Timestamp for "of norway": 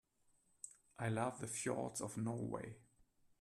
2.01-2.73